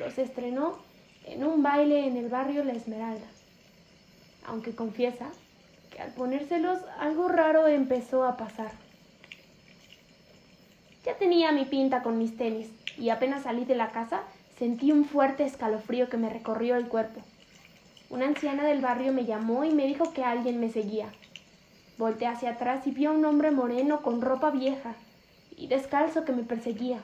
[0.00, 0.78] Los estrenó
[1.26, 3.26] en un baile en el barrio La Esmeralda,
[4.46, 5.28] aunque confiesa
[5.90, 8.70] que al ponérselos algo raro empezó a pasar.
[11.04, 14.22] Ya tenía mi pinta con mis tenis y apenas salí de la casa
[14.58, 17.20] sentí un fuerte escalofrío que me recorrió el cuerpo.
[18.10, 21.08] Una anciana del barrio me llamó y me dijo que alguien me seguía.
[21.98, 24.94] Volté hacia atrás y vi a un hombre moreno con ropa vieja
[25.56, 27.00] y descalzo que me perseguía.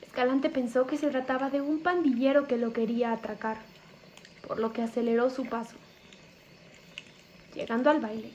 [0.00, 3.58] Escalante pensó que se trataba de un pandillero que lo quería atracar,
[4.46, 5.76] por lo que aceleró su paso.
[7.54, 8.30] Llegando al baile,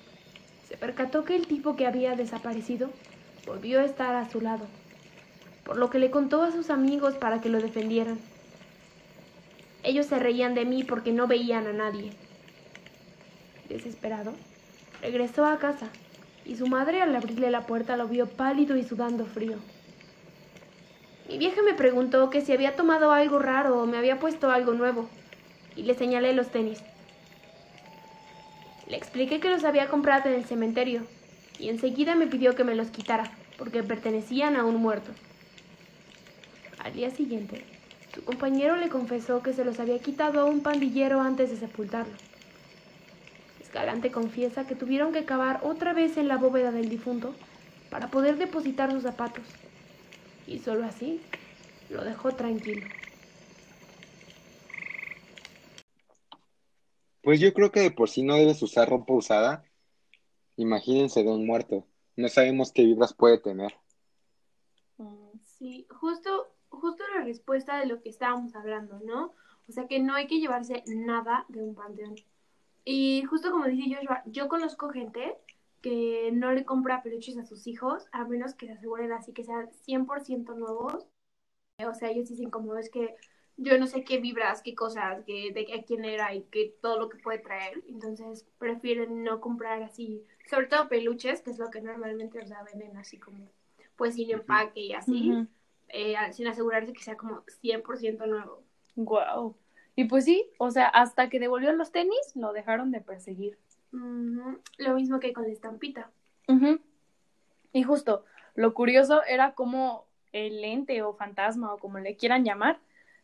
[0.68, 2.90] se percató que el tipo que había desaparecido
[3.48, 4.68] volvió a estar a su lado,
[5.64, 8.20] por lo que le contó a sus amigos para que lo defendieran.
[9.90, 12.12] Ellos se reían de mí porque no veían a nadie.
[13.70, 14.34] Desesperado,
[15.02, 15.90] regresó a casa
[16.46, 19.58] y su madre al abrirle la puerta lo vio pálido y sudando frío.
[21.28, 24.74] Mi vieja me preguntó que si había tomado algo raro o me había puesto algo
[24.74, 25.10] nuevo
[25.76, 26.84] y le señalé los tenis.
[28.86, 31.02] Le expliqué que los había comprado en el cementerio
[31.58, 35.10] y enseguida me pidió que me los quitara porque pertenecían a un muerto.
[36.78, 37.79] Al día siguiente,
[38.14, 42.16] su compañero le confesó que se los había quitado a un pandillero antes de sepultarlo.
[43.62, 47.34] Escalante confiesa que tuvieron que cavar otra vez en la bóveda del difunto
[47.92, 49.46] para poder depositar sus zapatos.
[50.48, 51.22] Y solo así
[51.90, 52.88] lo dejó tranquilo.
[57.22, 59.64] Pues yo creo que de por sí no debes usar ropa usada.
[60.58, 61.86] Imagínense de un muerto.
[62.16, 63.74] No sabemos qué vibras puede tener.
[65.44, 66.48] Sí, justo,
[66.80, 69.34] justo la respuesta de lo que estábamos hablando, ¿no?
[69.68, 72.16] O sea que no hay que llevarse nada de un panteón.
[72.86, 75.36] Y justo como dice Joshua, yo conozco gente
[75.82, 79.44] que no le compra peluches a sus hijos, a menos que se aseguren así que
[79.44, 81.06] sean 100% nuevos.
[81.88, 83.16] O sea, ellos dicen como es que
[83.58, 86.98] yo no sé qué vibras, qué cosas, qué, de qué, quién era y qué, todo
[86.98, 87.84] lo que puede traer.
[87.88, 92.64] Entonces prefieren no comprar así, sobre todo peluches, que es lo que normalmente, o sea,
[92.64, 93.50] venden así como,
[93.96, 95.48] pues sin empaque y así, Ujú.
[95.90, 98.64] Eh, sin asegurarse que sea como 100% nuevo.
[98.96, 99.56] Guau.
[99.96, 103.58] Y pues sí, o sea, hasta que devolvió los tenis, lo dejaron de perseguir.
[103.92, 106.12] Lo mismo que con la estampita.
[107.74, 108.24] Y justo,
[108.56, 112.80] lo curioso era cómo el ente o fantasma o como le quieran llamar,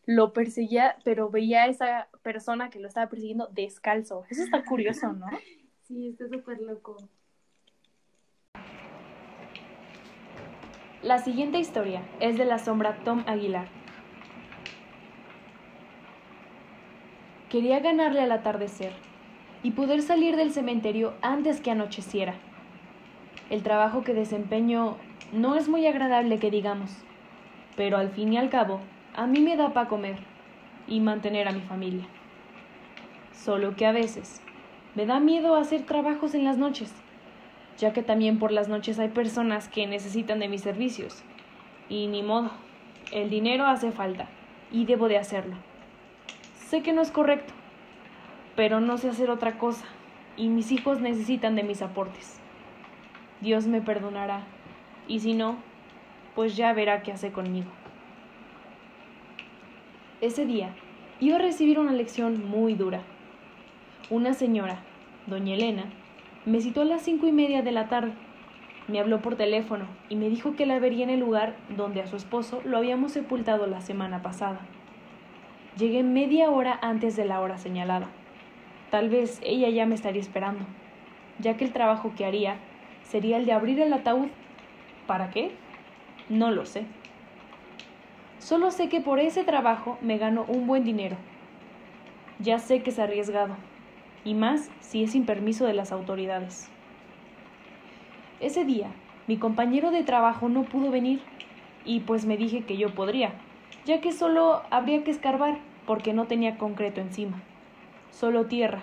[0.06, 4.24] lo perseguía, pero veía a esa persona que lo estaba persiguiendo descalzo.
[4.30, 5.26] Eso está curioso, ¿no?
[5.86, 6.96] Sí, está súper loco.
[11.06, 13.68] La siguiente historia es de la sombra Tom Aguilar.
[17.48, 18.92] Quería ganarle al atardecer
[19.62, 22.34] y poder salir del cementerio antes que anocheciera.
[23.50, 24.96] El trabajo que desempeño
[25.32, 26.90] no es muy agradable que digamos,
[27.76, 28.80] pero al fin y al cabo
[29.14, 30.18] a mí me da para comer
[30.88, 32.06] y mantener a mi familia.
[33.30, 34.42] Solo que a veces
[34.96, 36.92] me da miedo hacer trabajos en las noches
[37.78, 41.22] ya que también por las noches hay personas que necesitan de mis servicios.
[41.88, 42.50] Y ni modo,
[43.12, 44.28] el dinero hace falta
[44.72, 45.56] y debo de hacerlo.
[46.54, 47.52] Sé que no es correcto,
[48.56, 49.84] pero no sé hacer otra cosa
[50.36, 52.40] y mis hijos necesitan de mis aportes.
[53.40, 54.44] Dios me perdonará
[55.06, 55.56] y si no,
[56.34, 57.70] pues ya verá qué hace conmigo.
[60.20, 60.70] Ese día
[61.20, 63.02] iba a recibir una lección muy dura.
[64.08, 64.80] Una señora,
[65.26, 65.84] doña Elena,
[66.46, 68.12] me citó a las cinco y media de la tarde.
[68.86, 72.06] Me habló por teléfono y me dijo que la vería en el lugar donde a
[72.06, 74.60] su esposo lo habíamos sepultado la semana pasada.
[75.76, 78.06] Llegué media hora antes de la hora señalada.
[78.90, 80.64] Tal vez ella ya me estaría esperando,
[81.40, 82.58] ya que el trabajo que haría
[83.02, 84.28] sería el de abrir el ataúd.
[85.08, 85.50] ¿Para qué?
[86.28, 86.84] No lo sé.
[88.38, 91.16] Solo sé que por ese trabajo me gano un buen dinero.
[92.38, 93.56] Ya sé que es arriesgado,
[94.26, 96.68] y más si es sin permiso de las autoridades.
[98.40, 98.88] Ese día,
[99.28, 101.20] mi compañero de trabajo no pudo venir
[101.84, 103.34] y pues me dije que yo podría,
[103.84, 107.40] ya que solo habría que escarbar porque no tenía concreto encima,
[108.10, 108.82] solo tierra,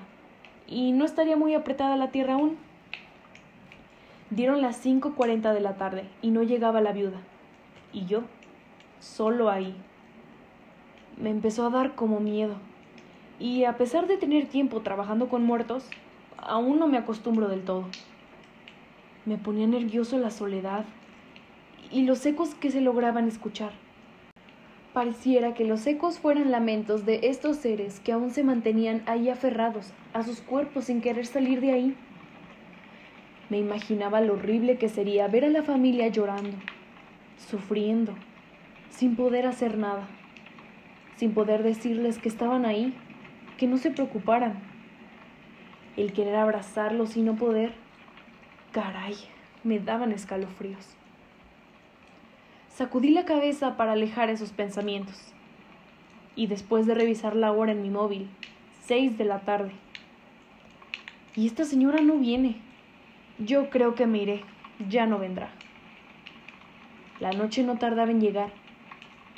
[0.65, 2.57] y no estaría muy apretada la tierra aún.
[4.29, 7.19] Dieron las 5.40 de la tarde y no llegaba la viuda,
[7.91, 8.23] y yo,
[9.01, 9.75] solo ahí.
[11.17, 12.55] Me empezó a dar como miedo
[13.43, 15.85] y a pesar de tener tiempo trabajando con muertos,
[16.37, 17.89] aún no me acostumbro del todo.
[19.25, 20.85] Me ponía nervioso la soledad
[21.91, 23.73] y los ecos que se lograban escuchar.
[24.93, 29.91] Pareciera que los ecos fueran lamentos de estos seres que aún se mantenían ahí aferrados
[30.13, 31.97] a sus cuerpos sin querer salir de ahí.
[33.49, 36.55] Me imaginaba lo horrible que sería ver a la familia llorando,
[37.49, 38.13] sufriendo,
[38.89, 40.07] sin poder hacer nada,
[41.17, 42.97] sin poder decirles que estaban ahí
[43.63, 44.59] que no se preocuparan.
[45.95, 47.71] El querer abrazarlos y no poder,
[48.73, 49.15] caray,
[49.63, 50.97] me daban escalofríos.
[52.67, 55.31] Sacudí la cabeza para alejar esos pensamientos.
[56.35, 58.27] Y después de revisar la hora en mi móvil,
[58.81, 59.71] seis de la tarde.
[61.33, 62.57] Y esta señora no viene.
[63.39, 64.43] Yo creo que me iré.
[64.89, 65.51] Ya no vendrá.
[67.21, 68.51] La noche no tardaba en llegar.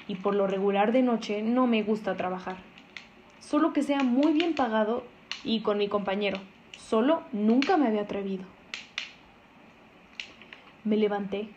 [0.08, 2.58] Y por lo regular de noche no me gusta trabajar
[3.46, 5.04] solo que sea muy bien pagado
[5.44, 6.40] y con mi compañero.
[6.78, 8.44] Solo nunca me había atrevido.
[10.84, 11.50] Me levanté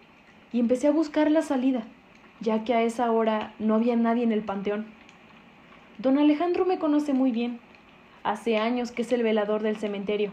[0.53, 1.85] y empecé a buscar la salida,
[2.41, 4.87] ya que a esa hora no había nadie en el panteón.
[5.99, 7.59] Don Alejandro me conoce muy bien.
[8.23, 10.31] Hace años que es el velador del cementerio.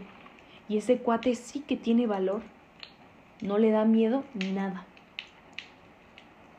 [0.68, 2.42] Y ese cuate sí que tiene valor.
[3.42, 4.86] No le da miedo ni nada.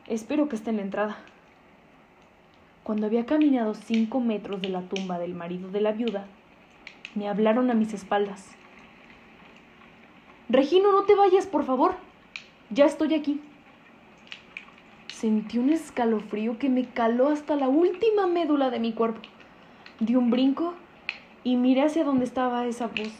[0.07, 1.17] Espero que esté en la entrada.
[2.87, 6.25] Cuando había caminado cinco metros de la tumba del marido de la viuda,
[7.15, 8.47] me hablaron a mis espaldas.
[10.47, 11.95] Regino, no te vayas, por favor.
[12.69, 13.41] Ya estoy aquí.
[15.07, 19.19] Sentí un escalofrío que me caló hasta la última médula de mi cuerpo.
[19.99, 20.73] Di un brinco
[21.43, 23.11] y miré hacia donde estaba esa voz.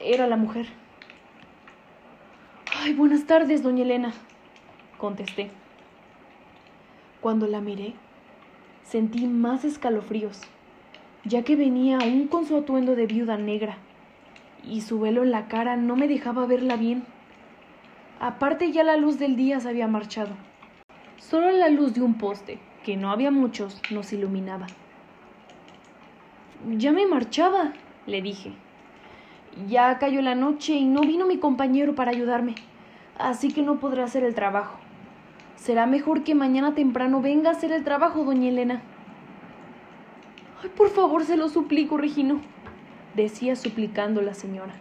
[0.00, 0.64] Era la mujer.
[2.74, 4.14] Ay, buenas tardes, doña Elena,
[4.96, 5.50] contesté.
[7.20, 7.92] Cuando la miré,
[8.88, 10.40] sentí más escalofríos,
[11.24, 13.78] ya que venía aún con su atuendo de viuda negra,
[14.64, 17.04] y su velo en la cara no me dejaba verla bien.
[18.20, 20.30] Aparte ya la luz del día se había marchado.
[21.18, 24.68] Solo la luz de un poste, que no había muchos, nos iluminaba.
[26.78, 27.72] Ya me marchaba,
[28.06, 28.52] le dije.
[29.68, 32.54] Ya cayó la noche y no vino mi compañero para ayudarme,
[33.18, 34.78] así que no podré hacer el trabajo.
[35.56, 38.82] Será mejor que mañana temprano venga a hacer el trabajo, doña Elena.
[40.62, 42.40] Ay, por favor, se lo suplico, Regino,
[43.14, 44.74] decía suplicando la señora.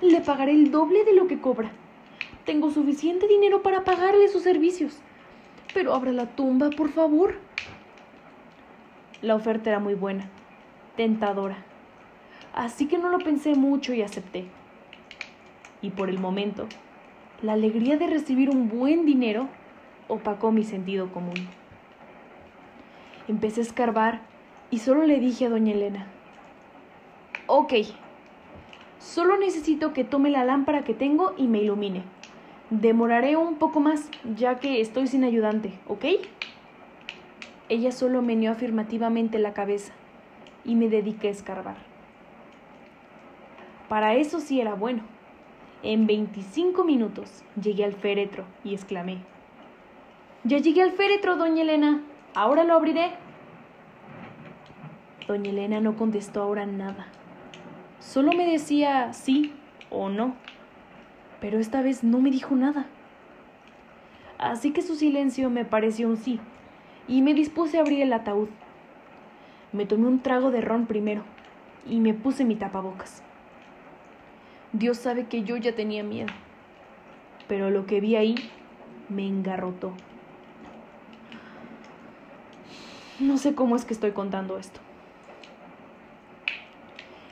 [0.00, 1.70] Le pagaré el doble de lo que cobra.
[2.46, 4.98] Tengo suficiente dinero para pagarle sus servicios.
[5.74, 7.34] Pero abra la tumba, por favor.
[9.22, 10.30] La oferta era muy buena,
[10.96, 11.58] tentadora.
[12.54, 14.46] Así que no lo pensé mucho y acepté.
[15.82, 16.66] Y por el momento,
[17.42, 19.48] la alegría de recibir un buen dinero
[20.10, 21.48] opacó mi sentido común.
[23.28, 24.20] Empecé a escarbar
[24.70, 26.06] y solo le dije a doña Elena,
[27.46, 27.72] ok,
[28.98, 32.02] solo necesito que tome la lámpara que tengo y me ilumine.
[32.70, 36.04] Demoraré un poco más, ya que estoy sin ayudante, ¿ok?
[37.68, 39.92] Ella solo meneó afirmativamente la cabeza
[40.64, 41.76] y me dediqué a escarbar.
[43.88, 45.02] Para eso sí era bueno.
[45.82, 49.18] En 25 minutos llegué al féretro y exclamé,
[50.44, 52.02] Ya llegué al féretro, doña Elena.
[52.34, 53.12] Ahora lo abriré.
[55.26, 57.08] Doña Elena no contestó ahora nada.
[57.98, 59.52] Solo me decía sí
[59.90, 60.34] o no
[61.40, 62.86] pero esta vez no me dijo nada.
[64.38, 66.38] Así que su silencio me pareció un sí,
[67.08, 68.48] y me dispuse a abrir el ataúd.
[69.72, 71.22] Me tomé un trago de ron primero,
[71.86, 73.22] y me puse mi tapabocas.
[74.72, 76.32] Dios sabe que yo ya tenía miedo,
[77.48, 78.36] pero lo que vi ahí
[79.08, 79.92] me engarrotó.
[83.20, 84.80] No sé cómo es que estoy contando esto.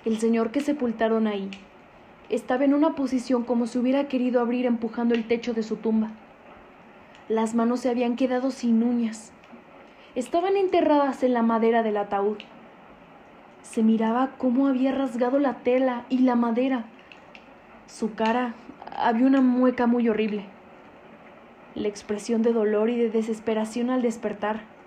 [0.05, 1.51] El señor que sepultaron ahí
[2.29, 6.11] estaba en una posición como si hubiera querido abrir empujando el techo de su tumba.
[7.31, 9.33] Las manos se habían quedado sin uñas.
[10.15, 12.37] Estaban enterradas en la madera del ataúd.
[13.63, 16.85] Se miraba cómo había rasgado la tela y la madera.
[17.87, 18.55] Su cara
[18.95, 20.45] había una mueca muy horrible.
[21.75, 24.78] La expresión de dolor y de desesperación al despertar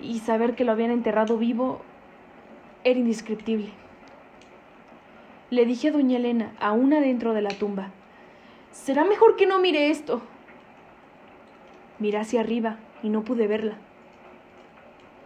[0.00, 1.80] y saber que lo habían enterrado vivo
[2.84, 3.70] era indescriptible.
[5.50, 7.90] Le dije a doña Elena, aún adentro de la tumba,
[8.70, 10.22] será mejor que no mire esto.
[11.98, 13.76] Miré hacia arriba y no pude verla.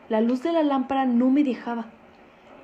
[0.09, 1.87] La luz de la lámpara no me dejaba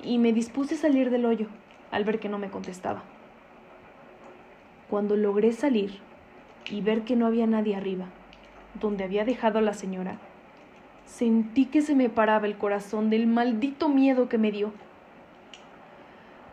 [0.03, 1.47] y me dispuse a salir del hoyo
[1.91, 3.03] al ver que no me contestaba.
[4.89, 5.99] Cuando logré salir
[6.69, 8.05] y ver que no había nadie arriba,
[8.79, 10.17] donde había dejado a la señora,
[11.11, 14.71] sentí que se me paraba el corazón del maldito miedo que me dio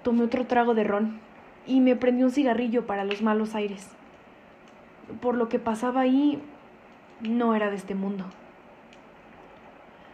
[0.08, 1.20] tomé otro trago de ron
[1.66, 3.90] y me prendí un cigarrillo para los malos aires.
[5.20, 6.40] Por lo que pasaba ahí,
[7.20, 8.24] no era de este mundo.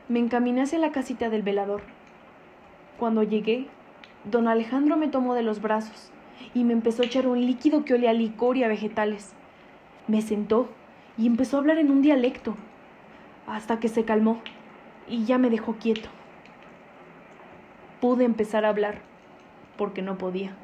[0.09, 1.83] Me encaminé hacia la casita del velador.
[2.99, 3.69] Cuando llegué,
[4.25, 6.11] don Alejandro me tomó de los brazos
[6.55, 9.33] y me empezó a echar un líquido que olía a licor y a vegetales.
[10.09, 10.69] Me sentó
[11.17, 12.57] y empezó a hablar en un dialecto,
[13.47, 14.41] hasta que se calmó
[15.09, 16.09] y ya me dejó quieto.
[18.01, 19.01] Pude empezar a hablar
[19.77, 20.55] porque no podía.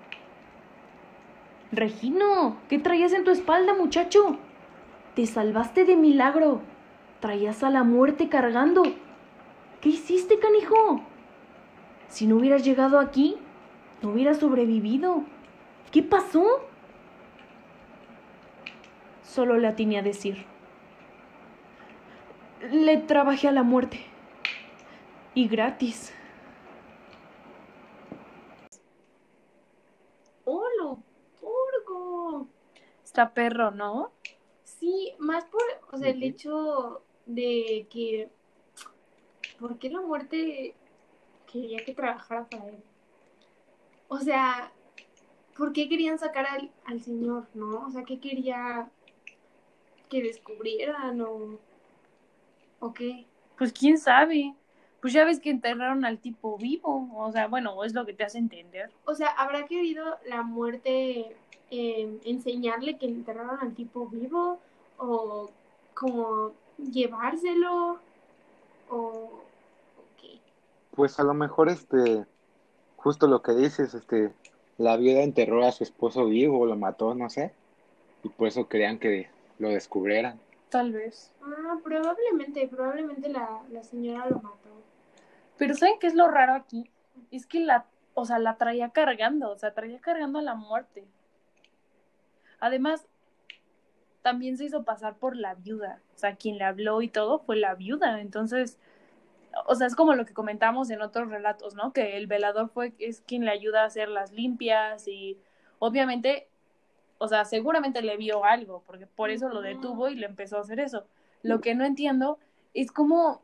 [1.72, 4.38] Regino, ¿qué traías en tu espalda, muchacho?
[5.14, 6.60] Te salvaste de milagro.
[7.20, 8.82] Traías a la muerte cargando.
[9.80, 11.02] ¿Qué hiciste, canijo?
[12.08, 13.36] Si no hubieras llegado aquí,
[14.02, 15.22] no hubieras sobrevivido.
[15.92, 16.44] ¿Qué pasó?
[19.22, 20.44] Solo le atiné a decir.
[22.62, 24.00] Le trabajé a la muerte.
[25.34, 26.12] Y gratis.
[33.10, 34.12] Está perro, ¿no?
[34.62, 38.30] Sí, más por, o sea, el hecho de que,
[39.58, 40.76] ¿por qué la muerte
[41.52, 42.76] quería que trabajara para él?
[44.06, 44.70] O sea,
[45.56, 47.84] ¿por qué querían sacar al, al señor, no?
[47.84, 48.88] O sea, ¿qué quería
[50.08, 51.58] que descubrieran o,
[52.80, 53.26] o qué?
[53.56, 54.54] Pues quién sabe.
[55.00, 58.24] Pues ya ves que enterraron al tipo vivo, o sea, bueno, es lo que te
[58.24, 58.90] hace entender.
[59.06, 61.34] O sea, ¿habrá querido la muerte
[61.70, 64.58] eh, enseñarle que enterraron al tipo vivo
[64.98, 65.50] o
[65.94, 67.98] como llevárselo
[68.90, 69.42] o
[70.20, 70.38] qué?
[70.94, 72.26] Pues a lo mejor este
[72.96, 74.32] justo lo que dices, este
[74.76, 77.52] la viuda enterró a su esposo vivo o lo mató, no sé,
[78.22, 79.28] y por eso querían que
[79.58, 80.38] lo descubrieran.
[80.70, 81.34] Tal vez.
[81.42, 84.82] Ah, probablemente, probablemente la, la señora lo mató.
[85.58, 86.90] Pero ¿saben qué es lo raro aquí?
[87.30, 91.06] Es que la, o sea, la traía cargando, o sea, traía cargando a la muerte.
[92.60, 93.06] Además,
[94.22, 96.00] también se hizo pasar por la viuda.
[96.14, 98.20] O sea, quien le habló y todo fue la viuda.
[98.20, 98.78] Entonces,
[99.66, 101.92] o sea, es como lo que comentamos en otros relatos, ¿no?
[101.92, 105.40] Que el velador fue, es quien le ayuda a hacer las limpias y
[105.78, 106.49] obviamente,
[107.22, 110.60] o sea, seguramente le vio algo, porque por eso lo detuvo y le empezó a
[110.60, 111.04] hacer eso.
[111.42, 112.38] Lo que no entiendo
[112.72, 113.42] es como,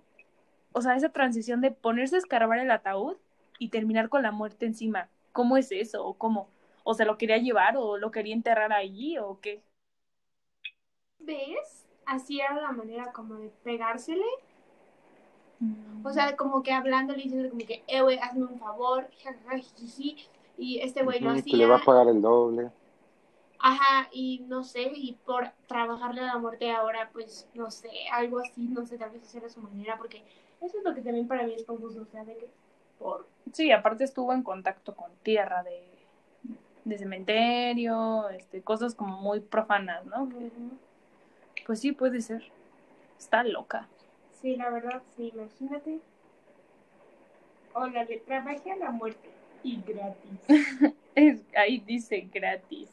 [0.72, 3.16] o sea, esa transición de ponerse a escarbar el ataúd
[3.59, 5.11] y terminar con la muerte encima.
[5.33, 6.07] ¿Cómo es eso?
[6.07, 6.49] ¿O cómo?
[6.85, 9.62] ¿O se lo quería llevar o lo quería enterrar allí o qué?
[11.18, 11.87] ¿Ves?
[12.07, 14.24] Así era la manera como de pegársele.
[16.03, 19.11] O sea, como que hablándole y diciendo como que, eh, güey, hazme un favor,
[20.57, 21.45] y este güey lo hacía.
[21.45, 22.70] que le va a pagar el doble.
[23.59, 28.40] Ajá, y no sé, y por trabajarle a la muerte ahora, pues, no sé, algo
[28.40, 30.22] así, no sé, tal vez hacer a su manera, porque
[30.61, 32.48] eso es lo que también para mí es confuso, o sea, de que
[32.98, 33.26] por...
[33.52, 35.82] Sí, aparte estuvo en contacto con tierra de,
[36.84, 40.28] de cementerio, este, cosas como muy profanas, ¿no?
[41.66, 42.44] Pues sí, puede ser.
[43.18, 43.88] Está loca.
[44.40, 45.98] Sí, la verdad, sí, imagínate.
[47.74, 49.30] Hola, le trabajé a la muerte.
[49.62, 50.40] Y gratis.
[51.16, 52.90] Es, ahí dice gratis.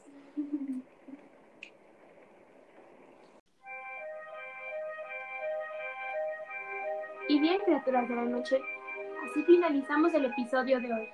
[7.30, 8.60] Y bien, criaturas de la noche,
[9.24, 11.10] así finalizamos el episodio de hoy.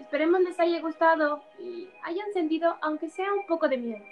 [0.00, 4.04] Esperemos les haya gustado y hayan sentido, aunque sea un poco de miedo.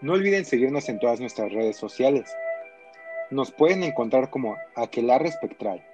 [0.00, 2.32] No olviden seguirnos en todas nuestras redes sociales.
[3.30, 5.84] Nos pueden encontrar como Aquelarre Espectral.